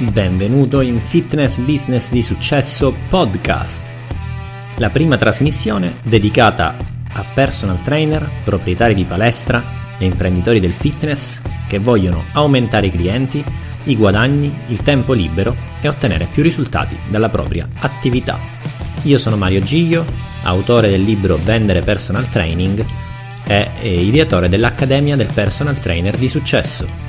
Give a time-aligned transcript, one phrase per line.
[0.00, 3.90] Benvenuto in Fitness Business di Successo Podcast,
[4.76, 6.76] la prima trasmissione dedicata
[7.10, 13.44] a personal trainer, proprietari di palestra e imprenditori del fitness che vogliono aumentare i clienti,
[13.86, 18.38] i guadagni, il tempo libero e ottenere più risultati dalla propria attività.
[19.02, 20.06] Io sono Mario Giglio,
[20.44, 22.84] autore del libro Vendere Personal Training
[23.48, 27.07] e ideatore dell'Accademia del Personal Trainer di Successo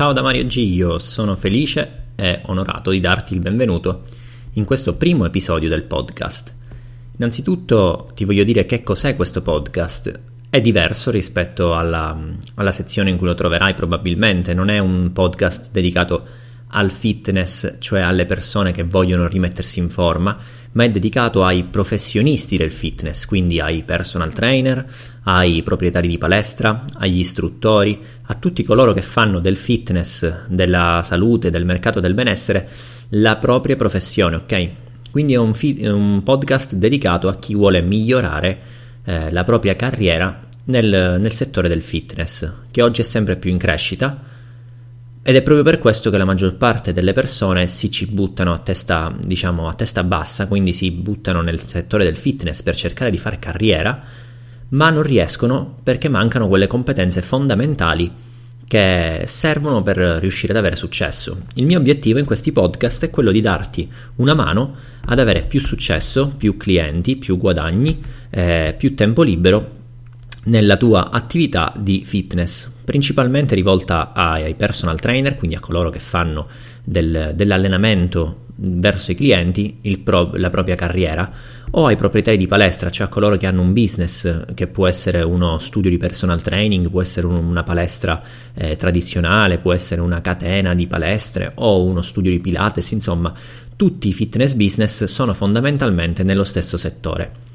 [0.00, 4.04] Ciao da Mario Giglio, sono felice e onorato di darti il benvenuto
[4.54, 6.54] in questo primo episodio del podcast.
[7.18, 10.18] Innanzitutto ti voglio dire che cos'è questo podcast.
[10.48, 12.18] È diverso rispetto alla,
[12.54, 16.24] alla sezione in cui lo troverai probabilmente, non è un podcast dedicato
[16.70, 20.36] al fitness, cioè alle persone che vogliono rimettersi in forma,
[20.72, 24.86] ma è dedicato ai professionisti del fitness, quindi ai personal trainer,
[25.24, 31.50] ai proprietari di palestra, agli istruttori, a tutti coloro che fanno del fitness, della salute,
[31.50, 32.68] del mercato del benessere
[33.10, 34.70] la propria professione, ok?
[35.10, 38.60] Quindi è un, fi- un podcast dedicato a chi vuole migliorare
[39.04, 43.58] eh, la propria carriera nel, nel settore del fitness, che oggi è sempre più in
[43.58, 44.28] crescita
[45.22, 48.58] ed è proprio per questo che la maggior parte delle persone si ci buttano a
[48.58, 53.18] testa, diciamo, a testa bassa, quindi si buttano nel settore del fitness per cercare di
[53.18, 54.02] fare carriera,
[54.70, 58.10] ma non riescono perché mancano quelle competenze fondamentali
[58.66, 61.40] che servono per riuscire ad avere successo.
[61.54, 65.60] Il mio obiettivo in questi podcast è quello di darti una mano ad avere più
[65.60, 69.79] successo, più clienti, più guadagni, eh, più tempo libero
[70.44, 76.46] nella tua attività di fitness, principalmente rivolta ai personal trainer, quindi a coloro che fanno
[76.82, 81.30] del, dell'allenamento verso i clienti, pro, la propria carriera,
[81.72, 85.22] o ai proprietari di palestra, cioè a coloro che hanno un business che può essere
[85.22, 88.20] uno studio di personal training, può essere un, una palestra
[88.54, 93.32] eh, tradizionale, può essere una catena di palestre o uno studio di Pilates, insomma,
[93.76, 97.48] tutti i fitness business sono fondamentalmente nello stesso settore.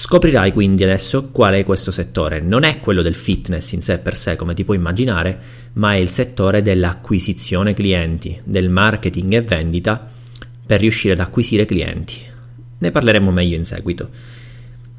[0.00, 2.38] Scoprirai quindi adesso qual è questo settore.
[2.38, 5.40] Non è quello del fitness in sé per sé, come ti puoi immaginare,
[5.72, 10.08] ma è il settore dell'acquisizione clienti, del marketing e vendita
[10.64, 12.14] per riuscire ad acquisire clienti.
[12.78, 14.08] Ne parleremo meglio in seguito.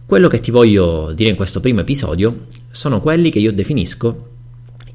[0.06, 4.32] Quello che ti voglio dire in questo primo episodio sono quelli che io definisco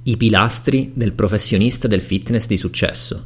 [0.03, 3.25] i pilastri del professionista del fitness di successo.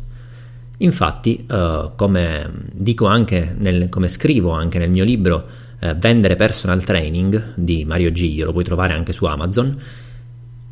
[0.77, 2.51] Infatti, uh, come
[3.05, 8.47] anche nel, come scrivo anche nel mio libro eh, Vendere Personal Training di Mario Giglio,
[8.47, 9.77] lo puoi trovare anche su Amazon,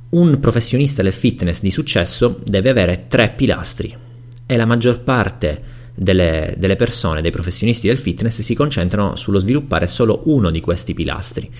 [0.08, 3.94] un professionista del fitness di successo deve avere tre pilastri
[4.46, 9.86] e la maggior parte delle, delle persone, dei professionisti del fitness si concentrano sullo sviluppare
[9.86, 11.50] solo uno di questi pilastri.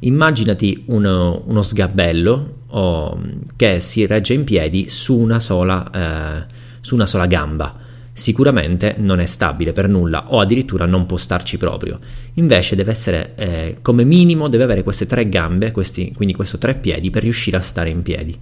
[0.00, 3.20] Immaginati uno, uno sgabello oh,
[3.56, 7.83] che si regge in piedi su una sola, eh, su una sola gamba
[8.16, 11.98] sicuramente non è stabile per nulla o addirittura non può starci proprio.
[12.34, 16.76] Invece deve essere, eh, come minimo, deve avere queste tre gambe, questi, quindi questi tre
[16.76, 18.38] piedi per riuscire a stare in piedi.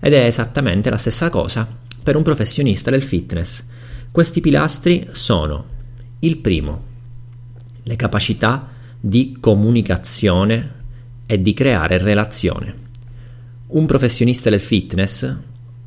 [0.00, 1.66] Ed è esattamente la stessa cosa
[2.02, 3.64] per un professionista del fitness.
[4.10, 5.66] Questi pilastri sono
[6.18, 6.82] il primo,
[7.84, 10.80] le capacità di comunicazione
[11.26, 12.74] e di creare relazione.
[13.68, 15.36] Un professionista del fitness,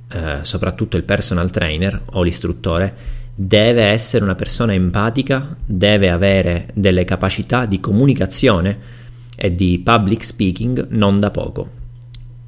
[0.08, 7.04] eh, soprattutto il personal trainer o l'istruttore, deve essere una persona empatica, deve avere delle
[7.04, 9.04] capacità di comunicazione
[9.36, 11.70] e di public speaking non da poco.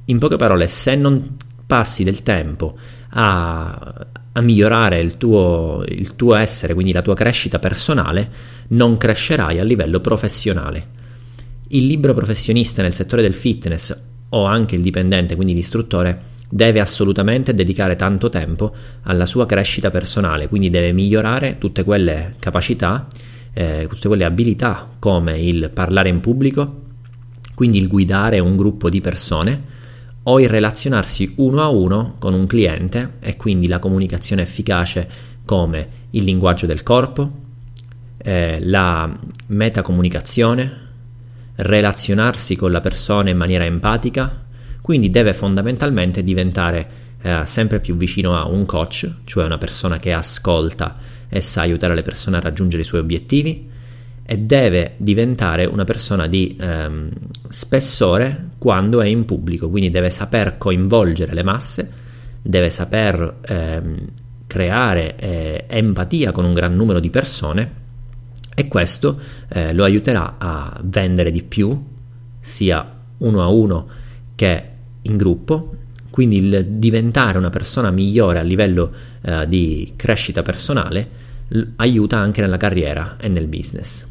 [0.06, 2.78] In poche parole, se non passi del tempo
[3.10, 8.30] a, a migliorare il tuo, il tuo essere, quindi la tua crescita personale,
[8.68, 10.96] non crescerai a livello professionale.
[11.68, 13.94] Il libro professionista nel settore del fitness
[14.30, 20.48] o anche il dipendente, quindi l'istruttore, deve assolutamente dedicare tanto tempo alla sua crescita personale,
[20.48, 23.06] quindi deve migliorare tutte quelle capacità,
[23.52, 26.82] eh, tutte quelle abilità come il parlare in pubblico,
[27.54, 29.76] quindi il guidare un gruppo di persone
[30.24, 35.08] o il relazionarsi uno a uno con un cliente e quindi la comunicazione efficace
[35.44, 37.30] come il linguaggio del corpo,
[38.18, 39.10] eh, la
[39.46, 40.86] metacomunicazione,
[41.56, 44.44] relazionarsi con la persona in maniera empatica,
[44.88, 46.88] quindi deve fondamentalmente diventare
[47.20, 50.96] eh, sempre più vicino a un coach, cioè una persona che ascolta
[51.28, 53.68] e sa aiutare le persone a raggiungere i suoi obiettivi
[54.24, 57.10] e deve diventare una persona di ehm,
[57.50, 61.92] spessore quando è in pubblico, quindi deve saper coinvolgere le masse,
[62.40, 64.06] deve saper ehm,
[64.46, 67.72] creare eh, empatia con un gran numero di persone
[68.54, 69.20] e questo
[69.50, 71.78] eh, lo aiuterà a vendere di più,
[72.40, 73.88] sia uno a uno
[74.34, 74.76] che
[75.10, 75.74] in gruppo,
[76.10, 81.08] quindi il diventare una persona migliore a livello eh, di crescita personale
[81.48, 84.04] l- aiuta anche nella carriera e nel business.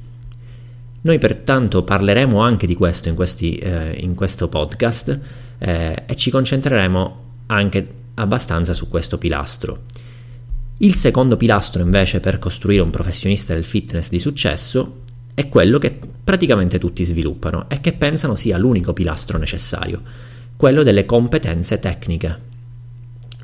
[1.01, 5.19] Noi pertanto parleremo anche di questo in, questi, eh, in questo podcast
[5.57, 9.83] eh, e ci concentreremo anche abbastanza su questo pilastro.
[10.79, 15.03] Il secondo pilastro invece per costruire un professionista del fitness di successo
[15.33, 20.01] è quello che praticamente tutti sviluppano e che pensano sia l'unico pilastro necessario,
[20.57, 22.45] quello delle competenze tecniche.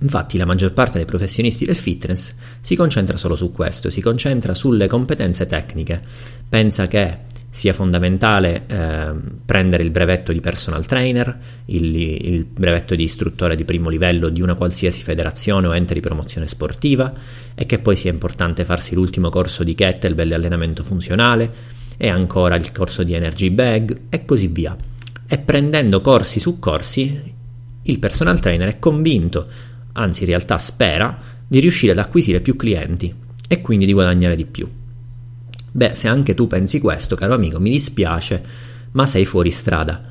[0.02, 4.54] Infatti la maggior parte dei professionisti del fitness si concentra solo su questo, si concentra
[4.54, 6.02] sulle competenze tecniche,
[6.50, 9.12] pensa che sia fondamentale eh,
[9.46, 14.42] prendere il brevetto di personal trainer, il, il, brevetto di istruttore di primo livello di
[14.42, 17.14] una qualsiasi federazione o ente di promozione sportiva
[17.54, 21.52] e che poi sia importante farsi l'ultimo corso di kettlebell e allenamento funzionale
[21.96, 24.76] e ancora il corso di energy bag e così via.
[25.28, 27.34] E prendendo corsi su corsi,
[27.84, 29.48] il personal trainer è convinto,
[29.94, 31.18] anzi in realtà spera,
[31.48, 33.14] di riuscire ad acquisire più clienti
[33.48, 34.70] e quindi di guadagnare di più.
[35.72, 38.44] Beh, se anche tu pensi questo, caro amico, mi dispiace,
[38.92, 40.04] ma sei fuori strada.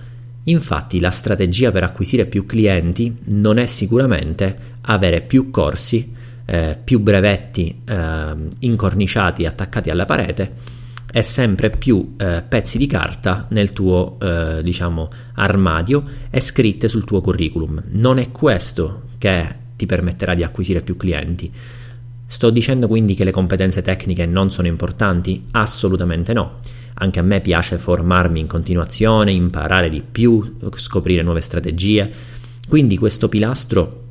[0.44, 6.12] Infatti la strategia per acquisire più clienti non è sicuramente avere più corsi,
[6.44, 10.80] eh, più brevetti eh, incorniciati attaccati alla parete
[11.12, 17.04] e sempre più eh, pezzi di carta nel tuo eh, diciamo armadio e scritte sul
[17.04, 17.82] tuo curriculum.
[17.90, 21.52] Non è questo che ti permetterà di acquisire più clienti.
[22.26, 25.44] Sto dicendo quindi che le competenze tecniche non sono importanti?
[25.50, 26.60] Assolutamente no.
[26.94, 32.10] Anche a me piace formarmi in continuazione, imparare di più, scoprire nuove strategie.
[32.66, 34.01] Quindi questo pilastro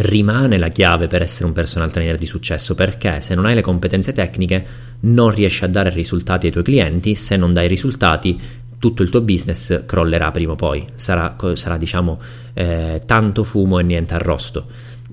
[0.00, 3.60] rimane la chiave per essere un personal trainer di successo perché se non hai le
[3.60, 4.66] competenze tecniche
[5.00, 8.40] non riesci a dare risultati ai tuoi clienti, se non dai risultati
[8.78, 12.18] tutto il tuo business crollerà prima o poi, sarà, sarà diciamo
[12.54, 14.66] eh, tanto fumo e niente arrosto.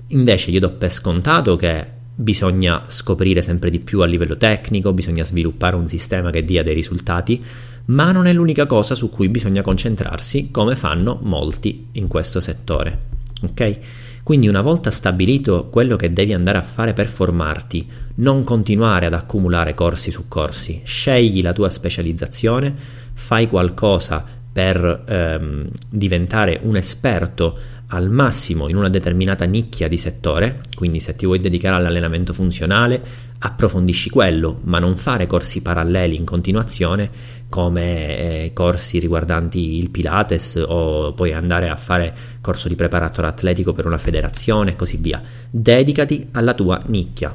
[0.08, 5.22] Invece io do per scontato che bisogna scoprire sempre di più a livello tecnico, bisogna
[5.22, 7.44] sviluppare un sistema che dia dei risultati,
[7.86, 12.98] ma non è l'unica cosa su cui bisogna concentrarsi come fanno molti in questo settore.
[13.42, 13.78] Ok?
[14.28, 19.14] Quindi una volta stabilito quello che devi andare a fare per formarti, non continuare ad
[19.14, 22.74] accumulare corsi su corsi, scegli la tua specializzazione,
[23.14, 24.22] fai qualcosa
[24.52, 27.58] per ehm, diventare un esperto
[27.88, 33.02] al massimo in una determinata nicchia di settore, quindi se ti vuoi dedicare all'allenamento funzionale,
[33.38, 40.62] approfondisci quello, ma non fare corsi paralleli in continuazione come eh, corsi riguardanti il Pilates
[40.66, 45.22] o poi andare a fare corso di preparatore atletico per una federazione e così via.
[45.48, 47.32] Dedicati alla tua nicchia.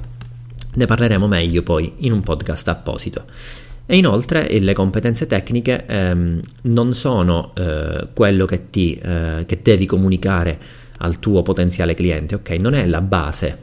[0.76, 3.26] Ne parleremo meglio poi in un podcast apposito.
[3.86, 9.86] E inoltre le competenze tecniche ehm, non sono eh, quello che, ti, eh, che devi
[9.86, 10.58] comunicare
[11.00, 12.50] al tuo potenziale cliente, ok?
[12.62, 13.58] Non è la base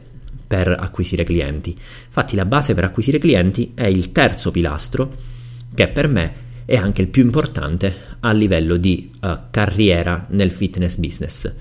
[0.45, 1.75] per acquisire clienti.
[2.05, 5.15] Infatti la base per acquisire clienti è il terzo pilastro,
[5.73, 6.33] che per me
[6.65, 11.51] è anche il più importante a livello di uh, carriera nel fitness business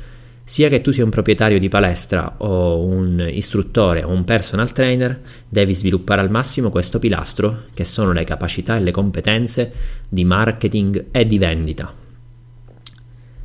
[0.51, 5.21] sia che tu sia un proprietario di palestra o un istruttore o un personal trainer,
[5.49, 9.73] devi sviluppare al massimo questo pilastro che sono le capacità e le competenze
[10.09, 11.95] di marketing e di vendita.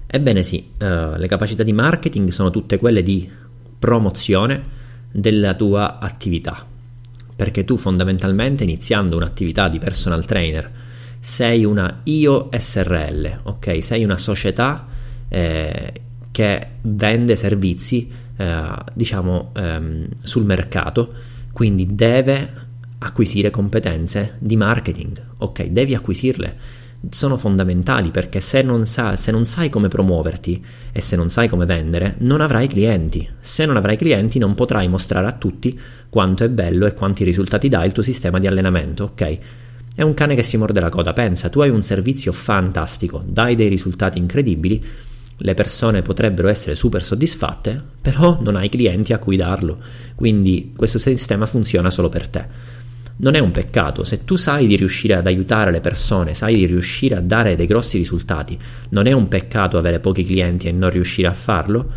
[0.07, 3.29] Ebbene sì, uh, le capacità di marketing sono tutte quelle di
[3.77, 4.63] promozione
[5.11, 6.65] della tua attività,
[7.35, 10.71] perché tu fondamentalmente iniziando un'attività di personal trainer
[11.19, 13.83] sei una IO SRL, ok?
[13.83, 14.87] Sei una società
[15.29, 15.93] eh,
[16.35, 21.13] che vende servizi, eh, diciamo, ehm, sul mercato,
[21.53, 22.49] quindi deve
[22.97, 25.67] acquisire competenze di marketing, ok?
[25.67, 26.57] Devi acquisirle.
[27.09, 30.61] Sono fondamentali perché se non, sa, se non sai come promuoverti
[30.91, 33.25] e se non sai come vendere, non avrai clienti.
[33.39, 37.69] Se non avrai clienti, non potrai mostrare a tutti quanto è bello e quanti risultati
[37.69, 39.37] dà il tuo sistema di allenamento, ok?
[39.95, 41.13] È un cane che si morde la coda.
[41.13, 44.83] Pensa, tu hai un servizio fantastico, dai dei risultati incredibili,
[45.37, 49.77] le persone potrebbero essere super soddisfatte, però non hai clienti a cui darlo,
[50.15, 52.73] quindi questo sistema funziona solo per te.
[53.17, 56.65] Non è un peccato, se tu sai di riuscire ad aiutare le persone, sai di
[56.65, 58.57] riuscire a dare dei grossi risultati,
[58.89, 61.91] non è un peccato avere pochi clienti e non riuscire a farlo,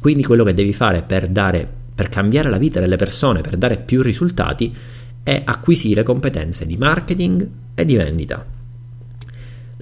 [0.00, 3.76] quindi quello che devi fare per, dare, per cambiare la vita delle persone, per dare
[3.76, 4.74] più risultati,
[5.22, 8.44] è acquisire competenze di marketing e di vendita.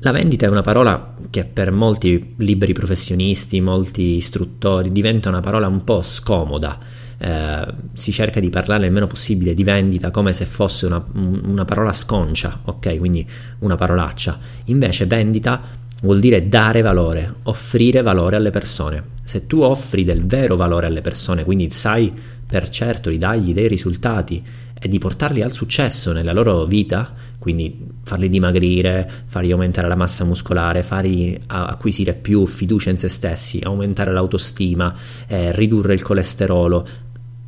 [0.03, 5.67] La vendita è una parola che per molti liberi professionisti, molti istruttori, diventa una parola
[5.67, 6.79] un po' scomoda.
[7.19, 11.67] Eh, si cerca di parlare il meno possibile di vendita come se fosse una, una
[11.67, 12.97] parola sconcia, ok?
[12.97, 13.29] Quindi
[13.59, 14.39] una parolaccia.
[14.67, 15.61] Invece vendita
[16.01, 19.05] vuol dire dare valore, offrire valore alle persone.
[19.23, 22.11] Se tu offri del vero valore alle persone, quindi sai
[22.47, 24.43] per certo di dargli dei risultati
[24.81, 30.25] e di portarli al successo nella loro vita, quindi farli dimagrire, fargli aumentare la massa
[30.25, 34.93] muscolare, fargli acquisire più fiducia in se stessi, aumentare l'autostima,
[35.29, 36.89] eh, ridurre il colesterolo.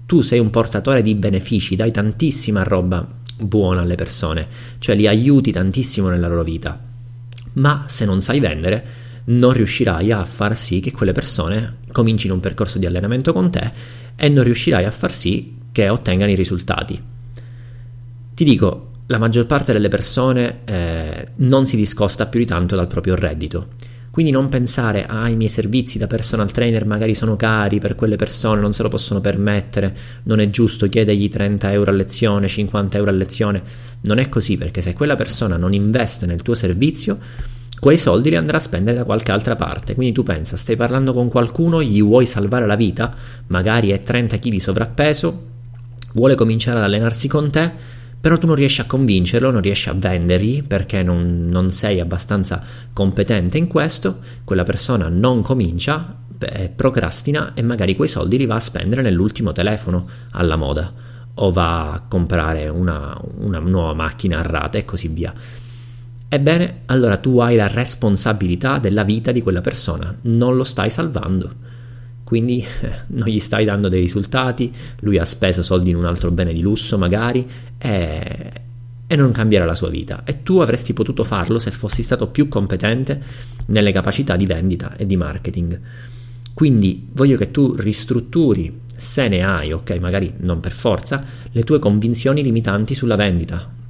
[0.07, 3.05] Tu sei un portatore di benefici, dai tantissima roba
[3.37, 4.47] buona alle persone,
[4.79, 6.79] cioè li aiuti tantissimo nella loro vita.
[7.55, 8.85] Ma se non sai vendere,
[9.25, 13.73] non riuscirai a far sì che quelle persone comincino un percorso di allenamento con te
[14.15, 17.03] e non riuscirai a far sì che ottengano i risultati.
[18.35, 22.87] Ti dico, la maggior parte delle persone eh, non si discosta più di tanto dal
[22.87, 23.69] proprio reddito.
[24.11, 28.17] Quindi non pensare, ah, i miei servizi da personal trainer magari sono cari per quelle
[28.17, 32.97] persone, non se lo possono permettere, non è giusto chiedergli 30 euro a lezione, 50
[32.97, 33.63] euro a lezione.
[34.03, 37.19] Non è così, perché se quella persona non investe nel tuo servizio,
[37.79, 39.95] quei soldi li andrà a spendere da qualche altra parte.
[39.95, 43.15] Quindi tu pensa, stai parlando con qualcuno, gli vuoi salvare la vita,
[43.49, 45.47] magari è 30 kg sovrappeso,
[46.13, 49.95] vuole cominciare ad allenarsi con te, però tu non riesci a convincerlo, non riesci a
[49.95, 52.63] vendergli perché non, non sei abbastanza
[52.93, 58.55] competente in questo, quella persona non comincia, beh, procrastina e magari quei soldi li va
[58.55, 60.93] a spendere nell'ultimo telefono alla moda
[61.35, 65.35] o va a comprare una, una nuova macchina a rate e così via.
[66.29, 71.55] Ebbene, allora tu hai la responsabilità della vita di quella persona, non lo stai salvando.
[72.25, 76.31] Quindi eh, non gli stai dando dei risultati, lui ha speso soldi in un altro
[76.31, 77.49] bene di lusso magari
[77.79, 78.53] e,
[79.07, 80.23] e non cambierà la sua vita.
[80.25, 83.23] E tu avresti potuto farlo se fossi stato più competente
[83.67, 85.81] nelle capacità di vendita e di marketing.
[86.55, 91.79] Quindi voglio che tu ristrutturi, se ne hai, ok, magari non per forza, le tue
[91.79, 93.81] convinzioni limitanti sulla vendita,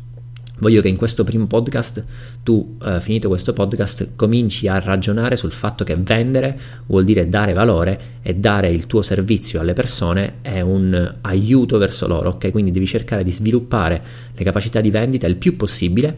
[0.62, 2.04] Voglio che in questo primo podcast
[2.44, 7.52] tu, eh, finito questo podcast, cominci a ragionare sul fatto che vendere vuol dire dare
[7.52, 12.52] valore e dare il tuo servizio alle persone è un aiuto verso loro, ok?
[12.52, 14.02] Quindi devi cercare di sviluppare
[14.32, 16.16] le capacità di vendita il più possibile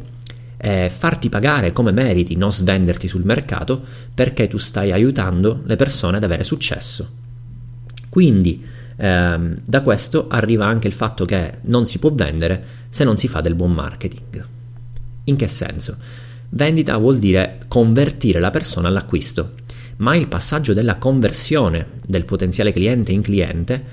[0.58, 3.82] eh, farti pagare come meriti, non svenderti sul mercato,
[4.14, 7.08] perché tu stai aiutando le persone ad avere successo.
[8.10, 8.62] Quindi
[8.96, 13.28] ehm, da questo arriva anche il fatto che non si può vendere se non si
[13.28, 14.46] fa del buon marketing.
[15.24, 15.96] In che senso?
[16.50, 19.54] Vendita vuol dire convertire la persona all'acquisto,
[19.96, 23.84] ma il passaggio della conversione del potenziale cliente in cliente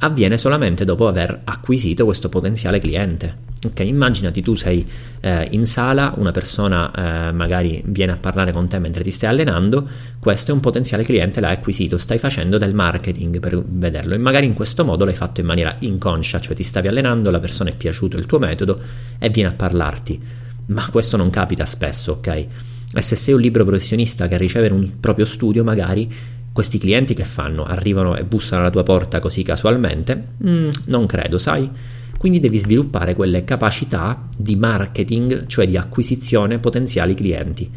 [0.00, 3.46] avviene solamente dopo aver acquisito questo potenziale cliente.
[3.60, 4.88] Ok, immaginati tu sei
[5.20, 9.30] eh, in sala, una persona eh, magari viene a parlare con te mentre ti stai
[9.30, 9.88] allenando,
[10.20, 14.46] questo è un potenziale cliente, l'hai acquisito, stai facendo del marketing per vederlo e magari
[14.46, 17.74] in questo modo l'hai fatto in maniera inconscia, cioè ti stavi allenando, la persona è
[17.74, 18.80] piaciuto il tuo metodo
[19.18, 20.20] e viene a parlarti.
[20.66, 22.46] Ma questo non capita spesso, ok?
[22.94, 26.08] E se sei un libro professionista che riceve un proprio studio, magari
[26.52, 27.64] questi clienti che fanno?
[27.64, 30.24] Arrivano e bussano alla tua porta così casualmente?
[30.46, 31.70] Mm, non credo, sai?
[32.18, 37.70] Quindi devi sviluppare quelle capacità di marketing, cioè di acquisizione potenziali clienti.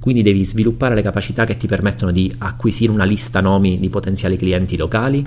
[0.00, 4.36] Quindi devi sviluppare le capacità che ti permettono di acquisire una lista nomi di potenziali
[4.36, 5.24] clienti locali,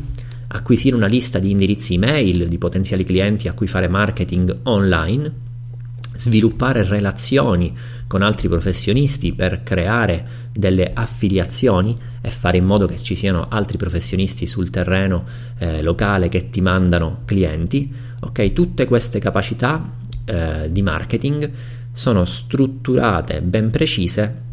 [0.47, 5.47] acquisire una lista di indirizzi email di potenziali clienti a cui fare marketing online,
[6.15, 7.73] sviluppare relazioni
[8.07, 13.77] con altri professionisti per creare delle affiliazioni e fare in modo che ci siano altri
[13.77, 15.23] professionisti sul terreno
[15.57, 18.07] eh, locale che ti mandano clienti.
[18.21, 19.91] Ok, tutte queste capacità
[20.25, 21.51] eh, di marketing
[21.91, 24.47] sono strutturate ben precise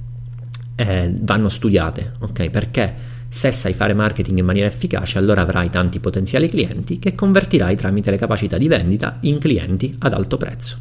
[0.75, 2.51] e vanno studiate, ok?
[2.51, 2.95] Perché
[3.29, 8.11] se sai fare marketing in maniera efficace, allora avrai tanti potenziali clienti che convertirai tramite
[8.11, 10.79] le capacità di vendita in clienti ad alto prezzo.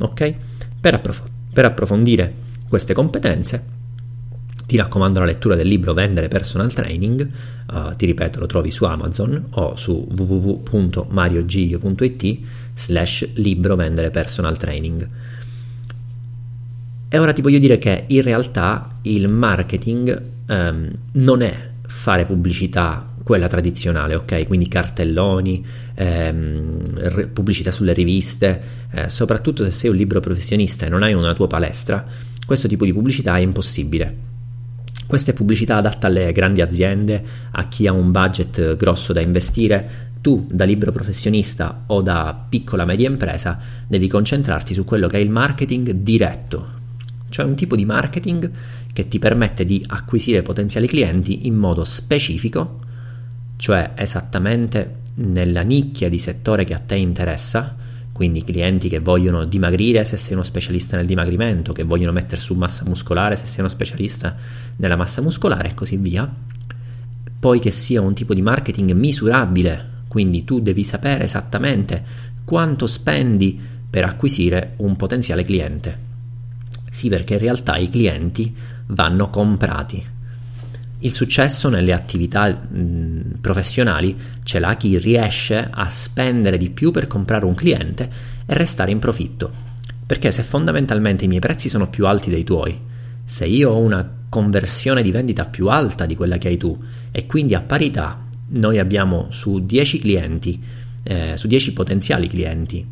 [0.00, 0.34] Ok?
[0.80, 2.34] Per, approf- per approfondire
[2.68, 3.76] queste competenze
[4.68, 7.26] ti raccomando la lettura del libro Vendere Personal Training,
[7.72, 12.38] uh, ti ripeto lo trovi su Amazon o su www.mariogiglio.it
[12.74, 15.08] slash libro Vendere Personal Training.
[17.08, 23.10] E ora ti voglio dire che in realtà il marketing um, non è fare pubblicità
[23.22, 24.46] quella tradizionale, ok?
[24.46, 31.02] Quindi cartelloni, ehm, pubblicità sulle riviste, eh, soprattutto se sei un libro professionista e non
[31.02, 32.04] hai una tua palestra,
[32.44, 34.26] questo tipo di pubblicità è impossibile
[35.08, 40.06] questa è pubblicità adatta alle grandi aziende, a chi ha un budget grosso da investire.
[40.20, 45.20] Tu, da libero professionista o da piccola media impresa, devi concentrarti su quello che è
[45.20, 46.68] il marketing diretto,
[47.30, 48.50] cioè un tipo di marketing
[48.92, 52.80] che ti permette di acquisire potenziali clienti in modo specifico,
[53.56, 57.76] cioè esattamente nella nicchia di settore che a te interessa,
[58.18, 62.54] quindi clienti che vogliono dimagrire se sei uno specialista nel dimagrimento, che vogliono mettere su
[62.54, 64.34] massa muscolare se sei uno specialista
[64.74, 66.28] nella massa muscolare e così via.
[67.38, 72.04] Poi che sia un tipo di marketing misurabile, quindi tu devi sapere esattamente
[72.44, 73.56] quanto spendi
[73.88, 75.98] per acquisire un potenziale cliente.
[76.90, 78.52] Sì, perché in realtà i clienti
[78.86, 80.04] vanno comprati.
[81.00, 87.06] Il successo nelle attività mh, professionali ce l'ha chi riesce a spendere di più per
[87.06, 88.10] comprare un cliente
[88.44, 89.48] e restare in profitto.
[90.04, 92.76] Perché se fondamentalmente i miei prezzi sono più alti dei tuoi,
[93.24, 96.76] se io ho una conversione di vendita più alta di quella che hai tu
[97.12, 100.60] e quindi a parità noi abbiamo su 10 clienti,
[101.04, 102.84] eh, su 10 potenziali clienti,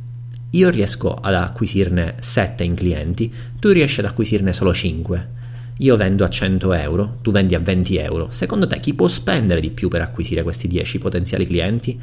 [0.51, 5.35] io riesco ad acquisirne 7 in clienti, tu riesci ad acquisirne solo 5
[5.79, 9.61] io vendo a 100 euro, tu vendi a 20 euro, secondo te chi può spendere
[9.61, 11.99] di più per acquisire questi 10 potenziali clienti?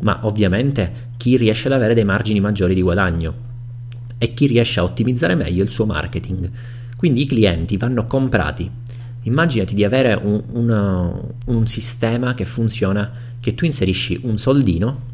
[0.00, 3.50] Ma ovviamente chi riesce ad avere dei margini maggiori di guadagno
[4.18, 6.50] e chi riesce a ottimizzare meglio il suo marketing.
[6.96, 8.70] Quindi i clienti vanno comprati.
[9.24, 15.10] Immaginati di avere un, un, un sistema che funziona, che tu inserisci un soldino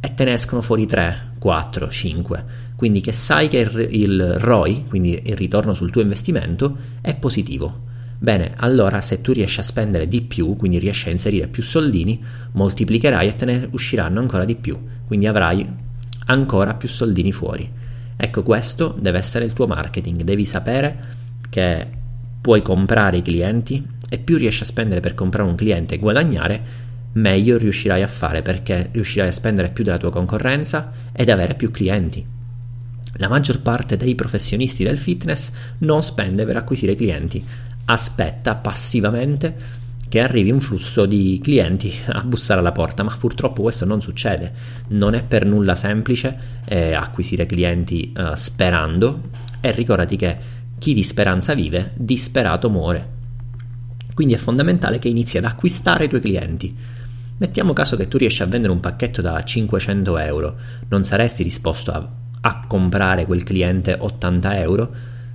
[0.00, 2.44] e te ne escono fuori 3, 4, 5
[2.78, 7.86] quindi che sai che il, il ROI, quindi il ritorno sul tuo investimento, è positivo.
[8.20, 12.22] Bene, allora se tu riesci a spendere di più, quindi riesci a inserire più soldini,
[12.52, 14.78] moltiplicherai e te ne usciranno ancora di più,
[15.08, 15.68] quindi avrai
[16.26, 17.68] ancora più soldini fuori.
[18.16, 20.98] Ecco, questo deve essere il tuo marketing, devi sapere
[21.50, 21.84] che
[22.40, 26.62] puoi comprare i clienti e più riesci a spendere per comprare un cliente e guadagnare,
[27.12, 31.70] meglio riuscirai a fare perché riuscirai a spendere più della tua concorrenza ed avere più
[31.70, 32.24] clienti.
[33.14, 37.44] La maggior parte dei professionisti del fitness non spende per acquisire clienti,
[37.86, 43.84] aspetta passivamente che arrivi un flusso di clienti a bussare alla porta, ma purtroppo questo
[43.84, 44.52] non succede.
[44.88, 49.28] Non è per nulla semplice eh, acquisire clienti eh, sperando
[49.60, 50.38] e ricordati che
[50.78, 53.16] chi di speranza vive, disperato muore.
[54.14, 56.76] Quindi è fondamentale che inizi ad acquistare i tuoi clienti.
[57.38, 60.56] Mettiamo caso che tu riesci a vendere un pacchetto da 500 euro,
[60.88, 64.90] non saresti disposto a a comprare quel cliente 80 euro?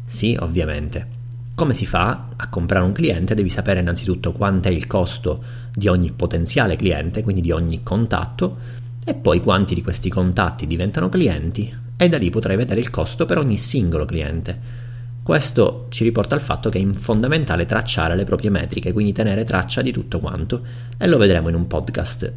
[0.06, 1.22] Sì, ovviamente.
[1.56, 3.36] Come si fa a comprare un cliente?
[3.36, 8.58] Devi sapere innanzitutto quanto è il costo di ogni potenziale cliente, quindi di ogni contatto,
[9.04, 13.26] e poi quanti di questi contatti diventano clienti, e da lì potrai vedere il costo
[13.26, 14.82] per ogni singolo cliente.
[15.24, 19.82] Questo ci riporta al fatto che è fondamentale tracciare le proprie metriche, quindi tenere traccia
[19.82, 20.62] di tutto quanto,
[20.98, 22.32] e lo vedremo in un podcast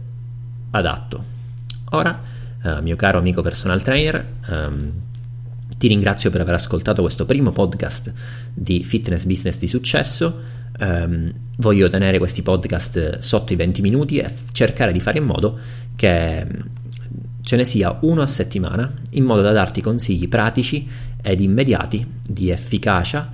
[0.71, 1.25] adatto.
[1.91, 2.23] Ora
[2.63, 4.25] uh, mio caro amico personal trainer.
[4.49, 4.93] Um,
[5.77, 8.13] ti ringrazio per aver ascoltato questo primo podcast
[8.55, 10.55] di fitness business di successo.
[10.79, 15.59] Um, voglio tenere questi podcast sotto i 20 minuti e cercare di fare in modo
[15.97, 16.47] che
[17.47, 20.85] ce ne sia uno a settimana in modo da darti consigli pratici
[21.23, 23.31] ed immediati di efficacia